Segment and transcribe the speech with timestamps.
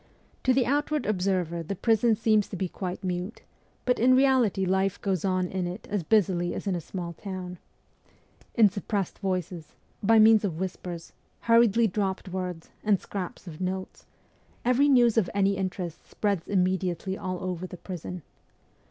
[0.45, 3.43] To the outward observer the prison seems to be quite mute;
[3.85, 7.59] but in reality life goes on in it as busily as in a small town.
[8.55, 14.07] In suppressed voices, by means of whispers, hurriedly dropped words, and scraps of notes,
[14.65, 18.23] every news of any interest spreads immediately all over the prison.